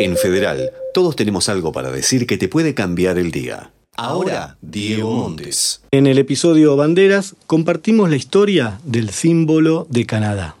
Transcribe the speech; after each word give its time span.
En 0.00 0.16
Federal, 0.16 0.70
todos 0.94 1.16
tenemos 1.16 1.48
algo 1.48 1.72
para 1.72 1.90
decir 1.90 2.28
que 2.28 2.38
te 2.38 2.48
puede 2.48 2.72
cambiar 2.72 3.18
el 3.18 3.32
día. 3.32 3.72
Ahora, 3.96 4.56
Diego 4.62 5.12
Montes. 5.12 5.82
En 5.90 6.06
el 6.06 6.18
episodio 6.18 6.76
Banderas 6.76 7.34
compartimos 7.48 8.08
la 8.08 8.14
historia 8.14 8.78
del 8.84 9.10
símbolo 9.10 9.88
de 9.90 10.06
Canadá. 10.06 10.54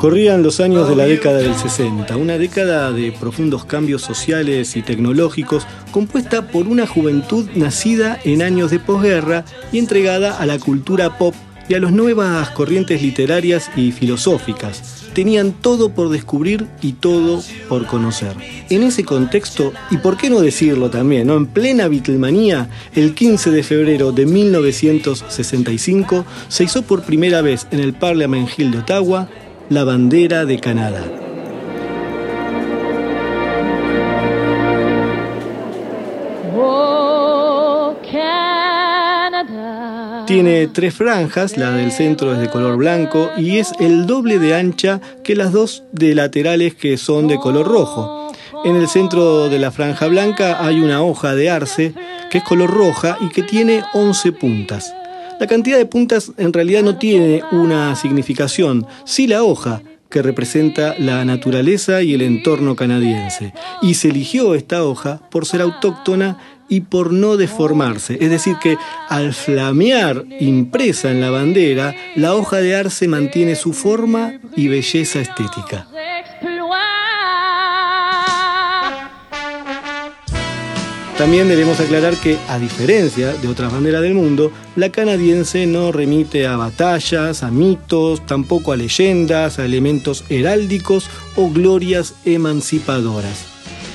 Corrían 0.00 0.42
los 0.42 0.60
años 0.60 0.88
de 0.88 0.96
la 0.96 1.04
década 1.04 1.40
del 1.40 1.54
60, 1.54 2.16
una 2.16 2.38
década 2.38 2.90
de 2.90 3.12
profundos 3.12 3.66
cambios 3.66 4.00
sociales 4.00 4.74
y 4.74 4.80
tecnológicos 4.80 5.66
compuesta 5.90 6.48
por 6.48 6.68
una 6.68 6.86
juventud 6.86 7.50
nacida 7.54 8.18
en 8.24 8.40
años 8.40 8.70
de 8.70 8.78
posguerra 8.78 9.44
y 9.70 9.78
entregada 9.78 10.38
a 10.38 10.46
la 10.46 10.58
cultura 10.58 11.18
pop 11.18 11.34
y 11.68 11.74
a 11.74 11.80
las 11.80 11.92
nuevas 11.92 12.48
corrientes 12.48 13.02
literarias 13.02 13.70
y 13.76 13.92
filosóficas. 13.92 15.10
Tenían 15.12 15.52
todo 15.52 15.90
por 15.90 16.08
descubrir 16.08 16.66
y 16.80 16.94
todo 16.94 17.42
por 17.68 17.84
conocer. 17.84 18.32
En 18.70 18.82
ese 18.82 19.04
contexto, 19.04 19.74
y 19.90 19.98
por 19.98 20.16
qué 20.16 20.30
no 20.30 20.40
decirlo 20.40 20.88
también, 20.88 21.26
¿no? 21.26 21.36
en 21.36 21.46
plena 21.46 21.88
Beatlemanía, 21.88 22.70
el 22.94 23.14
15 23.14 23.50
de 23.50 23.62
febrero 23.62 24.12
de 24.12 24.24
1965 24.24 26.24
se 26.48 26.64
hizo 26.64 26.80
por 26.80 27.02
primera 27.02 27.42
vez 27.42 27.66
en 27.70 27.80
el 27.80 27.92
Parliament 27.92 28.48
Hill 28.56 28.70
de 28.70 28.78
Ottawa 28.78 29.28
la 29.70 29.84
bandera 29.84 30.44
de 30.46 30.58
Canadá. 30.58 31.04
Tiene 40.26 40.66
tres 40.66 40.94
franjas, 40.94 41.56
la 41.56 41.70
del 41.70 41.92
centro 41.92 42.32
es 42.32 42.40
de 42.40 42.50
color 42.50 42.76
blanco 42.78 43.30
y 43.38 43.58
es 43.58 43.72
el 43.78 44.06
doble 44.06 44.40
de 44.40 44.56
ancha 44.56 45.00
que 45.22 45.36
las 45.36 45.52
dos 45.52 45.84
de 45.92 46.16
laterales 46.16 46.74
que 46.74 46.96
son 46.96 47.28
de 47.28 47.36
color 47.36 47.68
rojo. 47.68 48.32
En 48.64 48.74
el 48.74 48.88
centro 48.88 49.48
de 49.48 49.58
la 49.60 49.70
franja 49.70 50.08
blanca 50.08 50.64
hay 50.64 50.80
una 50.80 51.00
hoja 51.02 51.36
de 51.36 51.48
arce 51.48 51.94
que 52.28 52.38
es 52.38 52.44
color 52.44 52.70
roja 52.70 53.18
y 53.20 53.28
que 53.28 53.44
tiene 53.44 53.84
11 53.94 54.32
puntas. 54.32 54.94
La 55.40 55.46
cantidad 55.46 55.78
de 55.78 55.86
puntas 55.86 56.32
en 56.36 56.52
realidad 56.52 56.82
no 56.82 56.98
tiene 56.98 57.42
una 57.50 57.96
significación, 57.96 58.86
sí 59.04 59.26
la 59.26 59.42
hoja, 59.42 59.80
que 60.10 60.20
representa 60.20 60.96
la 60.98 61.24
naturaleza 61.24 62.02
y 62.02 62.12
el 62.12 62.20
entorno 62.20 62.76
canadiense. 62.76 63.54
Y 63.80 63.94
se 63.94 64.08
eligió 64.08 64.54
esta 64.54 64.84
hoja 64.84 65.22
por 65.30 65.46
ser 65.46 65.62
autóctona 65.62 66.36
y 66.68 66.82
por 66.82 67.12
no 67.12 67.38
deformarse. 67.38 68.18
Es 68.20 68.28
decir, 68.28 68.56
que 68.62 68.76
al 69.08 69.32
flamear 69.32 70.26
impresa 70.40 71.10
en 71.10 71.22
la 71.22 71.30
bandera, 71.30 71.94
la 72.16 72.34
hoja 72.34 72.58
de 72.58 72.76
arce 72.76 73.08
mantiene 73.08 73.56
su 73.56 73.72
forma 73.72 74.34
y 74.56 74.68
belleza 74.68 75.20
estética. 75.20 75.88
También 81.20 81.48
debemos 81.48 81.78
aclarar 81.80 82.16
que, 82.16 82.38
a 82.48 82.58
diferencia 82.58 83.34
de 83.34 83.46
otras 83.46 83.70
banderas 83.70 84.00
del 84.00 84.14
mundo, 84.14 84.50
la 84.74 84.90
canadiense 84.90 85.66
no 85.66 85.92
remite 85.92 86.46
a 86.46 86.56
batallas, 86.56 87.42
a 87.42 87.50
mitos, 87.50 88.24
tampoco 88.24 88.72
a 88.72 88.78
leyendas, 88.78 89.58
a 89.58 89.66
elementos 89.66 90.24
heráldicos 90.30 91.10
o 91.36 91.50
glorias 91.50 92.14
emancipadoras. 92.24 93.44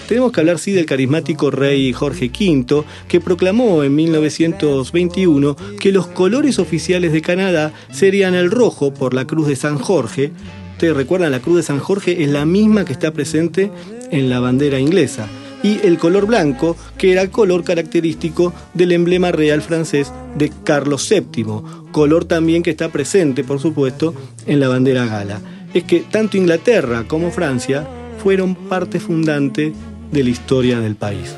Tenemos 0.07 0.33
que 0.33 0.39
hablar 0.39 0.59
sí 0.59 0.71
del 0.71 0.85
carismático 0.85 1.49
rey 1.49 1.91
Jorge 1.93 2.29
V, 2.29 2.83
que 3.07 3.19
proclamó 3.19 3.81
en 3.83 3.95
1921 3.95 5.55
que 5.79 5.91
los 5.91 6.05
colores 6.05 6.59
oficiales 6.59 7.11
de 7.11 7.23
Canadá 7.23 7.73
serían 7.91 8.35
el 8.35 8.51
rojo 8.51 8.93
por 8.93 9.15
la 9.15 9.25
Cruz 9.25 9.47
de 9.47 9.55
San 9.55 9.79
Jorge. 9.79 10.31
Ustedes 10.73 10.95
recuerdan, 10.95 11.31
la 11.31 11.41
Cruz 11.41 11.57
de 11.57 11.63
San 11.63 11.79
Jorge 11.79 12.23
es 12.23 12.29
la 12.29 12.45
misma 12.45 12.85
que 12.85 12.93
está 12.93 13.11
presente 13.11 13.71
en 14.11 14.29
la 14.29 14.39
bandera 14.39 14.79
inglesa 14.79 15.27
y 15.65 15.79
el 15.83 15.97
color 15.97 16.27
blanco, 16.27 16.77
que 16.95 17.11
era 17.11 17.31
color 17.31 17.63
característico 17.63 18.53
del 18.75 18.91
emblema 18.91 19.31
real 19.31 19.63
francés 19.63 20.13
de 20.37 20.51
Carlos 20.63 21.09
VII, 21.09 21.43
color 21.91 22.25
también 22.25 22.61
que 22.61 22.69
está 22.69 22.89
presente, 22.89 23.43
por 23.43 23.59
supuesto, 23.59 24.13
en 24.45 24.59
la 24.59 24.67
bandera 24.67 25.07
gala. 25.07 25.41
Es 25.73 25.85
que 25.85 26.01
tanto 26.01 26.37
Inglaterra 26.37 27.05
como 27.07 27.31
Francia 27.31 27.87
fueron 28.21 28.53
parte 28.53 28.99
fundante 28.99 29.73
de 30.11 30.23
la 30.23 30.29
historia 30.29 30.79
del 30.79 30.95
país. 30.95 31.35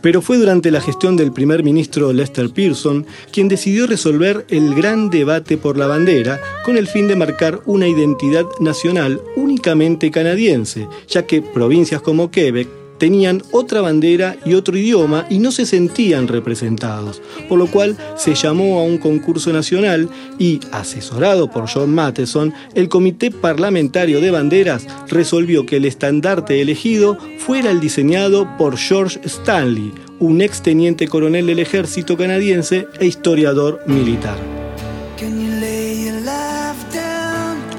Pero 0.00 0.22
fue 0.22 0.38
durante 0.38 0.70
la 0.70 0.80
gestión 0.80 1.16
del 1.16 1.32
primer 1.32 1.62
ministro 1.62 2.12
Lester 2.12 2.50
Pearson 2.50 3.06
quien 3.32 3.48
decidió 3.48 3.86
resolver 3.86 4.46
el 4.48 4.74
gran 4.74 5.10
debate 5.10 5.56
por 5.56 5.76
la 5.76 5.86
bandera 5.86 6.40
con 6.64 6.76
el 6.76 6.86
fin 6.86 7.08
de 7.08 7.16
marcar 7.16 7.60
una 7.66 7.88
identidad 7.88 8.44
nacional 8.60 9.20
únicamente 9.36 10.10
canadiense, 10.10 10.88
ya 11.08 11.26
que 11.26 11.42
provincias 11.42 12.02
como 12.02 12.30
Quebec 12.30 12.68
tenían 12.98 13.42
otra 13.50 13.80
bandera 13.80 14.36
y 14.44 14.54
otro 14.54 14.76
idioma 14.76 15.26
y 15.30 15.38
no 15.38 15.52
se 15.52 15.66
sentían 15.66 16.28
representados, 16.28 17.22
por 17.48 17.58
lo 17.58 17.66
cual 17.68 17.96
se 18.16 18.34
llamó 18.34 18.80
a 18.80 18.82
un 18.82 18.98
concurso 18.98 19.52
nacional 19.52 20.08
y, 20.38 20.60
asesorado 20.72 21.50
por 21.50 21.68
John 21.68 21.94
Matheson, 21.94 22.52
el 22.74 22.88
Comité 22.88 23.30
Parlamentario 23.30 24.20
de 24.20 24.30
Banderas 24.30 24.86
resolvió 25.08 25.64
que 25.66 25.76
el 25.76 25.84
estandarte 25.84 26.60
elegido 26.60 27.18
fuera 27.38 27.70
el 27.70 27.80
diseñado 27.80 28.48
por 28.58 28.76
George 28.76 29.20
Stanley, 29.24 29.92
un 30.18 30.40
ex 30.40 30.62
teniente 30.62 31.06
coronel 31.06 31.46
del 31.46 31.60
ejército 31.60 32.16
canadiense 32.16 32.86
e 32.98 33.06
historiador 33.06 33.80
militar. 33.86 34.36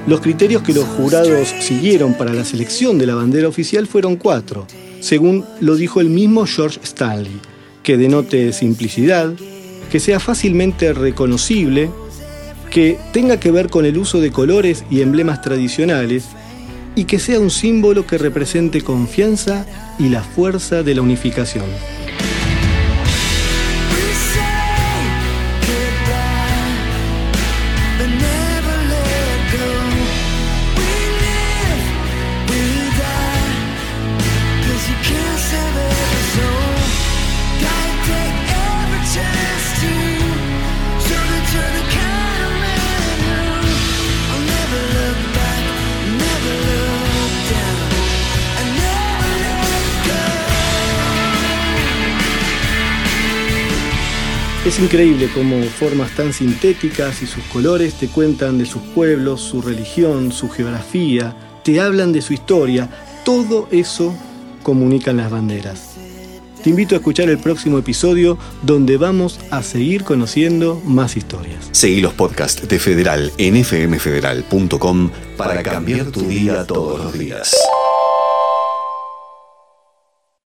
Los 0.07 0.21
criterios 0.21 0.63
que 0.63 0.73
los 0.73 0.85
jurados 0.85 1.49
siguieron 1.59 2.15
para 2.15 2.33
la 2.33 2.43
selección 2.43 2.97
de 2.97 3.05
la 3.05 3.13
bandera 3.13 3.47
oficial 3.47 3.85
fueron 3.85 4.15
cuatro 4.15 4.65
según 4.99 5.45
lo 5.59 5.75
dijo 5.75 6.01
el 6.01 6.09
mismo 6.09 6.45
George 6.45 6.79
Stanley, 6.83 7.39
que 7.83 7.97
denote 7.97 8.53
simplicidad, 8.53 9.33
que 9.91 9.99
sea 9.99 10.19
fácilmente 10.19 10.93
reconocible, 10.93 11.89
que 12.69 12.97
tenga 13.13 13.39
que 13.39 13.51
ver 13.51 13.69
con 13.69 13.85
el 13.85 13.97
uso 13.97 14.21
de 14.21 14.31
colores 14.31 14.83
y 14.89 15.01
emblemas 15.01 15.41
tradicionales 15.41 16.25
y 16.95 17.05
que 17.05 17.19
sea 17.19 17.39
un 17.39 17.49
símbolo 17.49 18.05
que 18.05 18.17
represente 18.17 18.81
confianza 18.81 19.65
y 19.97 20.09
la 20.09 20.23
fuerza 20.23 20.83
de 20.83 20.95
la 20.95 21.01
unificación. 21.01 21.65
Es 54.69 54.77
increíble 54.77 55.27
cómo 55.33 55.63
formas 55.63 56.11
tan 56.11 56.31
sintéticas 56.31 57.23
y 57.23 57.25
sus 57.25 57.43
colores 57.45 57.95
te 57.95 58.07
cuentan 58.07 58.59
de 58.59 58.67
sus 58.67 58.83
pueblos, 58.83 59.41
su 59.41 59.63
religión, 59.63 60.31
su 60.31 60.47
geografía, 60.47 61.35
te 61.63 61.81
hablan 61.81 62.13
de 62.13 62.21
su 62.21 62.33
historia. 62.33 62.87
Todo 63.25 63.67
eso 63.71 64.15
comunican 64.61 65.17
las 65.17 65.31
banderas. 65.31 65.95
Te 66.63 66.69
invito 66.69 66.93
a 66.93 66.99
escuchar 66.99 67.29
el 67.29 67.39
próximo 67.39 67.79
episodio 67.79 68.37
donde 68.61 68.97
vamos 68.97 69.39
a 69.49 69.63
seguir 69.63 70.03
conociendo 70.03 70.79
más 70.85 71.17
historias. 71.17 71.67
Seguí 71.71 71.99
los 71.99 72.13
podcasts 72.13 72.67
de 72.67 72.77
Federal 72.77 73.33
en 73.39 73.65
fmfederal.com 73.65 75.09
para 75.35 75.63
cambiar 75.63 76.11
tu 76.11 76.21
día 76.21 76.63
todos 76.67 77.05
los 77.05 77.17
días. 77.17 77.55